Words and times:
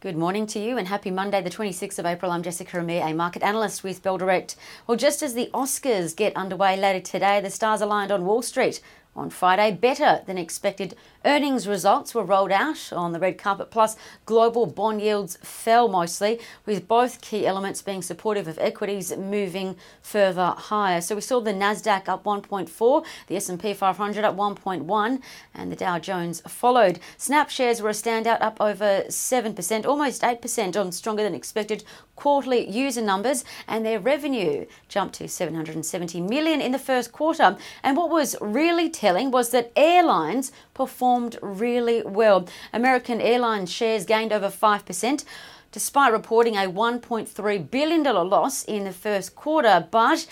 Good 0.00 0.16
morning 0.16 0.46
to 0.46 0.58
you 0.58 0.78
and 0.78 0.88
happy 0.88 1.10
Monday, 1.10 1.42
the 1.42 1.50
26th 1.50 1.98
of 1.98 2.06
April. 2.06 2.32
I'm 2.32 2.42
Jessica 2.42 2.78
Amir, 2.78 3.06
a 3.06 3.12
market 3.12 3.42
analyst 3.42 3.84
with 3.84 4.02
Bell 4.02 4.16
Direct. 4.16 4.56
Well, 4.86 4.96
just 4.96 5.22
as 5.22 5.34
the 5.34 5.50
Oscars 5.52 6.16
get 6.16 6.34
underway 6.34 6.74
later 6.78 7.00
today, 7.00 7.38
the 7.42 7.50
stars 7.50 7.82
aligned 7.82 8.10
on 8.10 8.24
Wall 8.24 8.40
Street 8.40 8.80
on 9.16 9.28
Friday, 9.28 9.72
better 9.72 10.22
than 10.26 10.38
expected 10.38 10.96
earnings 11.24 11.66
results 11.66 12.14
were 12.14 12.24
rolled 12.24 12.52
out 12.52 12.92
on 12.92 13.12
the 13.12 13.18
red 13.18 13.36
carpet, 13.36 13.70
plus 13.70 13.96
global 14.24 14.66
bond 14.66 15.02
yields 15.02 15.36
fell 15.42 15.88
mostly, 15.88 16.40
with 16.64 16.86
both 16.86 17.20
key 17.20 17.46
elements 17.46 17.82
being 17.82 18.02
supportive 18.02 18.46
of 18.46 18.58
equities 18.58 19.14
moving 19.16 19.76
further 20.00 20.54
higher. 20.56 21.00
So 21.00 21.14
we 21.16 21.20
saw 21.20 21.40
the 21.40 21.52
Nasdaq 21.52 22.08
up 22.08 22.24
1.4, 22.24 23.04
the 23.26 23.36
S&P 23.36 23.74
500 23.74 24.24
up 24.24 24.36
1.1, 24.36 25.22
and 25.54 25.72
the 25.72 25.76
Dow 25.76 25.98
Jones 25.98 26.40
followed. 26.48 27.00
Snap 27.16 27.50
shares 27.50 27.82
were 27.82 27.90
a 27.90 27.92
standout, 27.92 28.40
up 28.40 28.60
over 28.60 29.02
7%, 29.08 29.86
almost 29.86 30.22
8% 30.22 30.80
on 30.80 30.92
stronger 30.92 31.22
than 31.22 31.34
expected 31.34 31.84
quarterly 32.16 32.68
user 32.70 33.00
numbers, 33.00 33.44
and 33.66 33.84
their 33.84 33.98
revenue 33.98 34.66
jumped 34.88 35.14
to 35.14 35.26
770 35.26 36.20
million 36.20 36.60
in 36.60 36.70
the 36.70 36.78
first 36.78 37.12
quarter. 37.12 37.56
And 37.82 37.96
what 37.96 38.10
was 38.10 38.36
really 38.40 38.90
telling 39.00 39.30
was 39.30 39.48
that 39.50 39.72
airlines 39.76 40.52
performed 40.74 41.38
really 41.40 42.02
well. 42.02 42.46
American 42.70 43.18
Airlines 43.18 43.72
shares 43.72 44.04
gained 44.04 44.30
over 44.30 44.48
5% 44.48 45.24
despite 45.72 46.12
reporting 46.12 46.56
a 46.56 46.70
$1.3 46.70 47.70
billion 47.70 48.02
loss 48.02 48.62
in 48.64 48.84
the 48.84 48.92
first 48.92 49.34
quarter. 49.34 49.86
But 49.90 50.26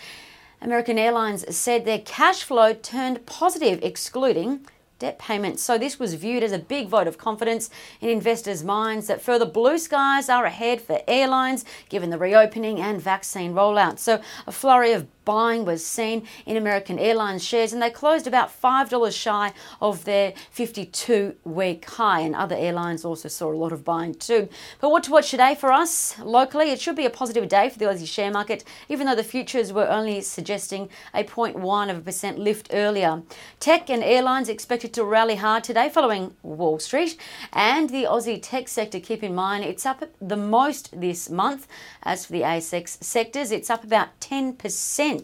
American 0.61 0.99
Airlines 0.99 1.55
said 1.55 1.85
their 1.85 1.99
cash 1.99 2.43
flow 2.43 2.73
turned 2.73 3.25
positive, 3.25 3.79
excluding 3.81 4.67
debt 4.99 5.17
payments. 5.17 5.63
So 5.63 5.77
this 5.77 5.97
was 5.97 6.13
viewed 6.13 6.43
as 6.43 6.51
a 6.51 6.59
big 6.59 6.89
vote 6.89 7.07
of 7.07 7.17
confidence 7.17 7.69
in 8.01 8.09
investors' 8.09 8.63
minds 8.63 9.07
that 9.07 9.21
further 9.21 9.45
blue 9.45 9.77
skies 9.77 10.29
are 10.29 10.45
ahead 10.45 10.81
for 10.81 11.01
airlines 11.07 11.65
given 11.87 12.09
the 12.09 12.17
reopening 12.17 12.79
and 12.79 13.01
vaccine 13.01 13.53
rollout. 13.53 13.97
So 13.97 14.21
a 14.45 14.51
flurry 14.51 14.91
of 14.91 15.07
buying 15.29 15.63
was 15.63 15.85
seen 15.85 16.27
in 16.47 16.57
American 16.57 16.97
Airlines 16.97 17.43
shares, 17.43 17.71
and 17.71 17.79
they 17.79 17.91
closed 17.91 18.25
about 18.25 18.49
$5 18.49 19.15
shy 19.15 19.53
of 19.79 20.03
their 20.03 20.33
52 20.49 21.35
week 21.43 21.85
high. 21.85 22.21
And 22.21 22.33
other 22.33 22.55
airlines 22.55 23.05
also 23.05 23.29
saw 23.29 23.53
a 23.53 23.61
lot 23.63 23.71
of 23.71 23.85
buying 23.85 24.15
too. 24.15 24.49
But 24.81 24.89
what 24.89 25.03
to 25.03 25.11
watch 25.11 25.29
today 25.29 25.53
for 25.53 25.71
us 25.71 26.17
locally? 26.17 26.71
It 26.71 26.81
should 26.81 26.95
be 26.95 27.05
a 27.05 27.11
positive 27.11 27.47
day 27.47 27.69
for 27.69 27.77
the 27.77 27.85
Aussie 27.85 28.07
share 28.07 28.31
market, 28.31 28.63
even 28.87 29.05
though 29.05 29.13
the 29.13 29.23
futures 29.35 29.71
were 29.71 29.87
only 29.87 30.19
suggesting 30.21 30.89
a 31.13 31.23
0.1 31.23 31.91
of 31.91 31.97
a 31.97 32.01
percent 32.01 32.39
lift 32.39 32.69
earlier. 32.73 33.21
Tech 33.59 33.87
and 33.91 34.03
airlines 34.03 34.49
expected 34.49 34.93
to 34.93 35.03
rally 35.03 35.35
hard 35.35 35.63
today 35.63 35.89
following 35.89 36.33
Wall 36.41 36.79
Street. 36.79 37.15
And 37.53 37.91
the 37.91 38.05
Aussie 38.05 38.39
tech 38.41 38.67
sector, 38.67 38.99
keep 38.99 39.21
in 39.21 39.35
mind, 39.35 39.63
it's 39.63 39.85
up 39.85 40.03
the 40.19 40.37
most 40.57 40.99
this 40.99 41.29
month. 41.29 41.67
As 42.01 42.25
for 42.25 42.31
the 42.31 42.41
ASX 42.41 43.03
sectors, 43.03 43.51
it's 43.51 43.69
up 43.69 43.83
about 43.83 44.19
10%. 44.21 45.18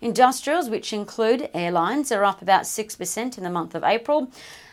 Industrials, 0.00 0.68
which 0.68 0.92
include 0.92 1.50
airlines, 1.54 2.12
are 2.12 2.24
up 2.24 2.42
about 2.42 2.62
6% 2.62 3.38
in 3.38 3.44
the 3.44 3.50
month 3.50 3.74
of 3.74 3.84
April. 3.84 4.30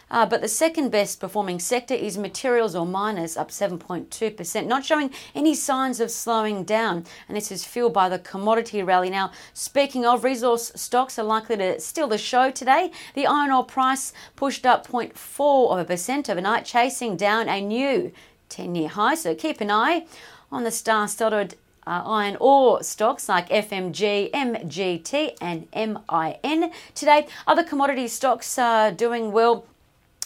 Uh, 0.10 0.26
but 0.26 0.42
the 0.42 0.48
second 0.48 0.90
best 0.92 1.20
performing 1.20 1.60
sector 1.60 1.94
is 1.94 2.18
materials 2.18 2.76
or 2.76 2.86
miners, 2.86 3.36
up 3.36 3.50
7.2%, 3.50 4.68
not 4.68 4.86
showing 4.86 5.10
any 5.34 5.56
signs 5.56 6.00
of 6.00 6.12
slowing 6.12 6.64
down. 6.64 7.06
And 7.28 7.36
this 7.36 7.52
is 7.52 7.66
fueled 7.66 7.94
by 7.94 8.10
the 8.10 8.20
commodity 8.20 8.84
rally. 8.84 9.10
Now, 9.10 9.32
speaking 9.54 10.06
of 10.06 10.24
resource 10.24 10.72
stocks, 10.76 11.18
are 11.18 11.24
likely 11.24 11.58
to 11.58 11.80
steal 11.80 12.08
the 12.08 12.18
show 12.18 12.52
today. 12.52 12.92
The 13.16 13.26
iron 13.26 13.52
ore 13.52 13.66
price 13.66 14.14
pushed 14.36 14.66
up 14.66 14.88
0.4 14.88 15.72
of 15.72 15.80
a 15.80 15.86
percent 15.86 16.30
overnight, 16.30 16.66
chasing 16.66 17.18
down 17.18 17.50
a 17.50 17.60
new 17.60 18.12
10 18.50 18.76
year 18.76 18.90
high. 18.90 19.16
So 19.16 19.34
keep 19.34 19.60
an 19.60 19.72
eye 19.72 20.06
on 20.52 20.64
the 20.64 20.72
star 20.72 21.08
studded 21.08 21.56
uh, 21.88 22.02
iron 22.06 22.38
ore 22.40 22.84
stocks 22.84 23.30
like 23.30 23.50
FMG, 23.50 24.32
MGT, 24.32 25.36
and 25.42 25.68
MIN. 25.74 26.72
Today, 26.94 27.28
other 27.48 27.64
commodity 27.64 28.08
stocks 28.08 28.58
are 28.58 28.92
doing 28.92 29.32
well. 29.32 29.66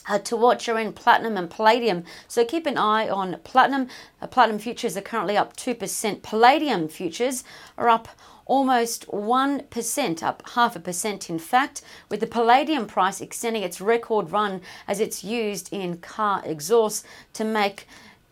Uh, 0.07 0.17
to 0.17 0.35
watch 0.35 0.67
are 0.67 0.79
in 0.79 0.91
platinum 0.91 1.37
and 1.37 1.51
palladium. 1.51 2.03
So 2.27 2.43
keep 2.43 2.65
an 2.65 2.79
eye 2.79 3.07
on 3.07 3.37
platinum. 3.43 3.89
Uh, 4.19 4.25
platinum 4.25 4.57
futures 4.57 4.97
are 4.97 5.01
currently 5.01 5.37
up 5.37 5.55
2%. 5.55 6.23
Palladium 6.23 6.87
futures 6.87 7.43
are 7.77 7.89
up 7.89 8.07
almost 8.49 9.07
1%, 9.09 10.23
up 10.23 10.49
half 10.55 10.75
a 10.75 10.79
percent 10.79 11.29
in 11.29 11.37
fact, 11.37 11.83
with 12.09 12.21
the 12.21 12.27
palladium 12.27 12.87
price 12.87 13.21
extending 13.21 13.61
its 13.61 13.79
record 13.79 14.31
run 14.31 14.61
as 14.87 14.99
it's 14.99 15.23
used 15.23 15.71
in 15.71 15.99
car 15.99 16.41
exhaust 16.43 17.05
to 17.33 17.45
make 17.45 17.85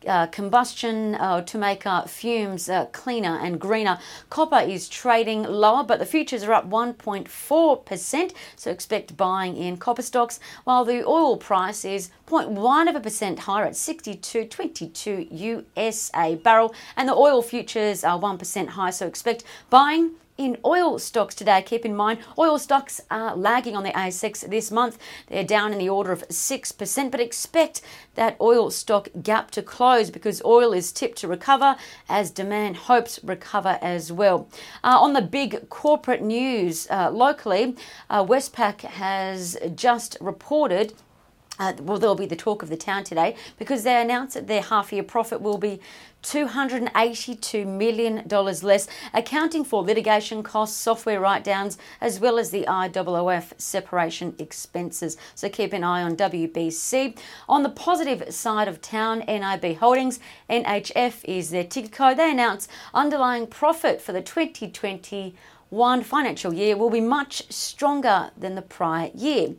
uh, 0.05 0.27
combustion 0.27 1.15
uh, 1.15 1.41
to 1.41 1.57
make 1.57 1.85
uh, 1.85 2.03
fumes 2.03 2.69
uh, 2.69 2.85
cleaner 2.87 3.37
and 3.39 3.59
greener. 3.59 3.99
Copper 4.29 4.59
is 4.59 4.89
trading 4.89 5.43
lower, 5.43 5.83
but 5.83 5.99
the 5.99 6.05
futures 6.05 6.43
are 6.43 6.53
up 6.53 6.69
1.4%, 6.69 8.33
so 8.55 8.71
expect 8.71 9.17
buying 9.17 9.57
in 9.57 9.77
copper 9.77 10.01
stocks, 10.01 10.39
while 10.63 10.85
the 10.85 11.05
oil 11.05 11.37
price 11.37 11.85
is 11.85 12.09
0.1 12.27 12.89
of 12.89 12.95
a 12.95 12.99
percent 12.99 13.39
higher 13.39 13.65
at 13.65 13.73
62.22 13.73 15.71
US 15.75 16.11
a 16.15 16.35
barrel, 16.35 16.73
and 16.95 17.07
the 17.09 17.13
oil 17.15 17.41
futures 17.41 18.03
are 18.03 18.19
1% 18.19 18.67
higher, 18.69 18.91
so 18.91 19.07
expect 19.07 19.43
buying 19.69 20.11
in 20.37 20.57
oil 20.65 20.99
stocks 20.99 21.35
today. 21.35 21.61
Keep 21.61 21.85
in 21.85 21.95
mind, 21.95 22.19
oil 22.37 22.59
stocks 22.59 23.01
are 23.09 23.35
lagging 23.35 23.75
on 23.75 23.83
the 23.83 23.91
ASX 23.91 24.49
this 24.49 24.71
month. 24.71 24.97
They're 25.27 25.43
down 25.43 25.71
in 25.73 25.79
the 25.79 25.89
order 25.89 26.11
of 26.11 26.27
6%, 26.27 27.11
but 27.11 27.19
expect 27.19 27.81
that 28.15 28.37
oil 28.39 28.69
stock 28.69 29.09
gap 29.21 29.51
to 29.51 29.61
close 29.61 30.09
because 30.09 30.41
oil 30.45 30.73
is 30.73 30.91
tipped 30.91 31.17
to 31.19 31.27
recover 31.27 31.75
as 32.07 32.31
demand 32.31 32.77
hopes 32.77 33.19
recover 33.23 33.79
as 33.81 34.11
well. 34.11 34.47
Uh, 34.83 34.97
on 34.99 35.13
the 35.13 35.21
big 35.21 35.69
corporate 35.69 36.21
news 36.21 36.87
uh, 36.89 37.09
locally, 37.11 37.75
uh, 38.09 38.23
Westpac 38.23 38.81
has 38.81 39.57
just 39.75 40.17
reported 40.21 40.93
uh, 41.59 41.73
well, 41.81 41.97
there'll 41.97 42.15
be 42.15 42.25
the 42.25 42.35
talk 42.35 42.61
of 42.61 42.69
the 42.69 42.77
town 42.77 43.03
today 43.03 43.35
because 43.57 43.83
they 43.83 44.01
announced 44.01 44.35
that 44.35 44.47
their 44.47 44.61
half 44.61 44.91
year 44.93 45.03
profit 45.03 45.41
will 45.41 45.57
be 45.57 45.79
$282 46.23 47.65
million 47.65 48.27
less, 48.27 48.87
accounting 49.13 49.63
for 49.63 49.83
litigation 49.83 50.43
costs, 50.43 50.77
software 50.77 51.21
write 51.21 51.43
downs, 51.43 51.77
as 52.01 52.19
well 52.19 52.37
as 52.37 52.49
the 52.51 52.65
IOOF 52.67 53.53
separation 53.57 54.35
expenses. 54.37 55.15
So 55.35 55.47
keep 55.47 55.73
an 55.73 55.83
eye 55.83 56.01
on 56.01 56.17
WBC. 56.17 57.17
On 57.47 57.63
the 57.63 57.69
positive 57.69 58.33
side 58.33 58.67
of 58.67 58.81
town, 58.81 59.19
NIB 59.19 59.77
Holdings, 59.77 60.19
NHF 60.49 61.23
is 61.23 61.49
their 61.51 61.63
ticker 61.63 61.89
code. 61.89 62.17
They 62.17 62.31
announced 62.31 62.69
underlying 62.93 63.47
profit 63.47 64.01
for 64.01 64.11
the 64.11 64.21
2020 64.21 65.35
one 65.69 66.03
financial 66.03 66.53
year 66.53 66.77
will 66.77 66.89
be 66.89 67.01
much 67.01 67.51
stronger 67.51 68.31
than 68.37 68.55
the 68.55 68.61
prior 68.61 69.11
year. 69.13 69.55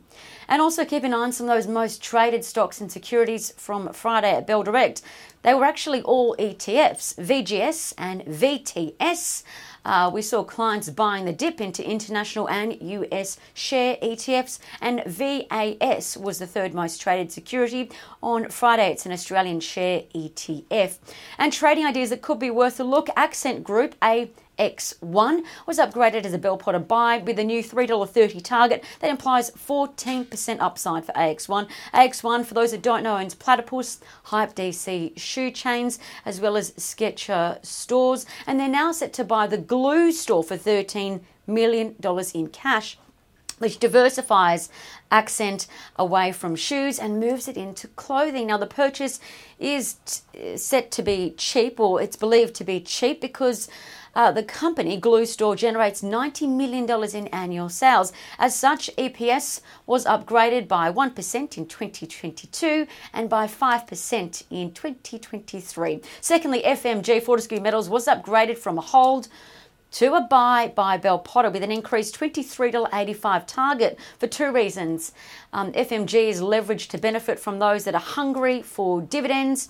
And 0.47 0.61
also 0.61 0.85
keep 0.85 1.03
an 1.03 1.13
eye 1.13 1.17
on 1.17 1.31
some 1.31 1.47
of 1.47 1.55
those 1.55 1.67
most 1.67 2.01
traded 2.01 2.43
stocks 2.43 2.81
and 2.81 2.91
securities 2.91 3.51
from 3.51 3.93
Friday 3.93 4.35
at 4.35 4.47
Bell 4.47 4.63
Direct. 4.63 5.01
They 5.43 5.53
were 5.53 5.65
actually 5.65 6.01
all 6.01 6.35
ETFs, 6.37 7.15
VGS 7.15 7.93
and 7.97 8.23
VTS. 8.25 9.43
Uh, 9.89 10.07
we 10.07 10.21
saw 10.21 10.43
clients 10.43 10.87
buying 10.91 11.25
the 11.25 11.33
dip 11.33 11.59
into 11.59 11.83
international 11.83 12.47
and 12.47 12.77
US 12.79 13.39
share 13.55 13.97
ETFs, 14.03 14.59
and 14.79 15.03
VAS 15.07 16.15
was 16.15 16.37
the 16.37 16.45
third 16.45 16.75
most 16.75 17.01
traded 17.01 17.31
security. 17.31 17.89
On 18.21 18.49
Friday, 18.49 18.91
it's 18.91 19.07
an 19.07 19.11
Australian 19.11 19.59
share 19.59 20.03
ETF. 20.13 20.99
And 21.39 21.51
trading 21.51 21.87
ideas 21.87 22.11
that 22.11 22.21
could 22.21 22.37
be 22.37 22.51
worth 22.51 22.79
a 22.79 22.83
look 22.83 23.09
Accent 23.15 23.63
Group, 23.63 23.95
a 24.03 24.29
X1 24.59 25.43
was 25.65 25.79
upgraded 25.79 26.25
as 26.25 26.33
a 26.33 26.37
Bell 26.37 26.57
Potter 26.57 26.79
buy 26.79 27.17
with 27.17 27.39
a 27.39 27.43
new 27.43 27.63
$3.30 27.63 28.43
target 28.43 28.83
that 28.99 29.09
implies 29.09 29.51
14% 29.51 30.57
upside 30.59 31.05
for 31.05 31.13
AX1. 31.13 31.67
AX1, 31.93 32.45
for 32.45 32.53
those 32.53 32.71
that 32.71 32.81
don't 32.81 33.03
know, 33.03 33.17
owns 33.17 33.33
Platypus, 33.33 33.99
Hype 34.23 34.53
DC 34.55 35.17
shoe 35.17 35.49
chains, 35.49 35.97
as 36.25 36.41
well 36.41 36.57
as 36.57 36.71
Skechers 36.71 37.65
stores, 37.65 38.25
and 38.45 38.59
they're 38.59 38.67
now 38.67 38.91
set 38.91 39.13
to 39.13 39.23
buy 39.23 39.47
the 39.47 39.57
Glue 39.79 40.11
store 40.11 40.43
for 40.43 40.57
$13 40.57 41.21
million 41.47 41.95
in 42.33 42.47
cash 42.49 42.97
which 43.59 43.79
diversifies 43.79 44.69
accent 45.11 45.67
away 45.97 46.31
from 46.31 46.55
shoes 46.55 46.97
and 46.97 47.19
moves 47.19 47.47
it 47.47 47.57
into 47.57 47.87
clothing. 47.89 48.47
Now, 48.47 48.57
the 48.57 48.65
purchase 48.65 49.19
is 49.59 49.95
t- 50.05 50.57
set 50.57 50.91
to 50.91 51.03
be 51.03 51.33
cheap, 51.37 51.79
or 51.79 52.01
it's 52.01 52.15
believed 52.15 52.55
to 52.55 52.63
be 52.63 52.79
cheap, 52.79 53.19
because 53.19 53.67
uh, 54.15 54.31
the 54.31 54.43
company, 54.43 54.97
Glue 54.97 55.25
Store, 55.25 55.55
generates 55.55 56.01
$90 56.01 56.49
million 56.49 56.89
in 57.13 57.27
annual 57.27 57.69
sales. 57.69 58.13
As 58.37 58.55
such, 58.55 58.89
EPS 58.97 59.61
was 59.85 60.05
upgraded 60.05 60.67
by 60.67 60.91
1% 60.91 61.57
in 61.57 61.65
2022 61.65 62.87
and 63.13 63.29
by 63.29 63.45
5% 63.45 64.43
in 64.49 64.71
2023. 64.71 66.01
Secondly, 66.21 66.63
FMG 66.63 67.21
Fortescue 67.21 67.59
Metals 67.59 67.89
was 67.89 68.07
upgraded 68.07 68.57
from 68.57 68.77
a 68.77 68.81
hold 68.81 69.27
to 69.91 70.13
a 70.13 70.21
buy 70.21 70.71
by 70.75 70.97
Bell 70.97 71.19
Potter 71.19 71.49
with 71.49 71.63
an 71.63 71.71
increased 71.71 72.19
$23.85 72.19 73.47
target 73.47 73.97
for 74.17 74.27
two 74.27 74.51
reasons. 74.51 75.11
Um, 75.53 75.71
FMG 75.73 76.29
is 76.29 76.41
leveraged 76.41 76.89
to 76.89 76.97
benefit 76.97 77.39
from 77.39 77.59
those 77.59 77.83
that 77.85 77.95
are 77.95 78.01
hungry 78.01 78.61
for 78.61 79.01
dividends 79.01 79.69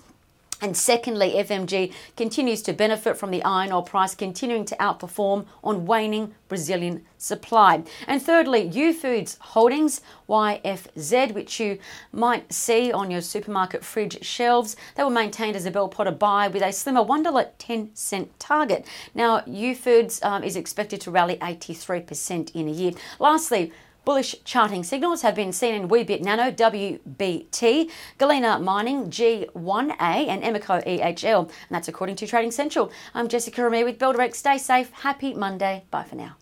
And 0.60 0.76
secondly, 0.76 1.32
FMG 1.36 1.92
continues 2.16 2.62
to 2.62 2.72
benefit 2.72 3.16
from 3.16 3.30
the 3.30 3.42
iron 3.42 3.72
ore 3.72 3.82
price 3.82 4.14
continuing 4.14 4.64
to 4.66 4.76
outperform 4.76 5.46
on 5.64 5.86
waning 5.86 6.34
Brazilian 6.48 7.04
supply. 7.16 7.82
And 8.06 8.20
thirdly, 8.20 8.62
U 8.66 8.92
Foods 8.92 9.38
Holdings, 9.40 10.02
YFZ, 10.28 11.32
which 11.32 11.60
you 11.60 11.78
might 12.12 12.52
see 12.52 12.92
on 12.92 13.10
your 13.10 13.22
supermarket 13.22 13.84
fridge 13.84 14.22
shelves, 14.24 14.76
they 14.96 15.04
were 15.04 15.10
maintained 15.10 15.56
as 15.56 15.64
a 15.64 15.70
Bell 15.70 15.88
Potter 15.88 16.10
buy 16.10 16.48
with 16.48 16.62
a 16.62 16.72
slimmer 16.72 17.02
$1.10 17.02 18.28
target. 18.38 18.86
Now, 19.14 19.42
U 19.46 19.74
Foods 19.74 20.22
um, 20.22 20.44
is 20.44 20.56
expected 20.56 21.00
to 21.02 21.10
rally 21.10 21.36
83% 21.36 22.54
in 22.54 22.68
a 22.68 22.72
year. 22.72 22.92
Lastly, 23.18 23.72
Bullish 24.04 24.36
charting 24.44 24.82
signals 24.82 25.22
have 25.22 25.34
been 25.34 25.52
seen 25.52 25.74
in 25.74 25.88
Weebit 25.88 26.22
Nano, 26.22 26.50
WBT, 26.50 27.90
Galena 28.18 28.58
Mining, 28.58 29.10
G1A, 29.10 30.00
and 30.00 30.42
Emeco 30.42 30.84
EHL. 30.86 31.42
And 31.42 31.50
that's 31.70 31.88
according 31.88 32.16
to 32.16 32.26
Trading 32.26 32.50
Central. 32.50 32.90
I'm 33.14 33.28
Jessica 33.28 33.66
Amir 33.66 33.84
with 33.84 33.98
Bell 33.98 34.12
Direct 34.12 34.36
Stay 34.36 34.58
safe. 34.58 34.90
Happy 34.90 35.34
Monday. 35.34 35.84
Bye 35.90 36.04
for 36.04 36.16
now. 36.16 36.36